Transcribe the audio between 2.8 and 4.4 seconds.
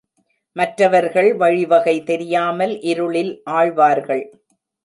இருளில் ஆழ்வார்கள்.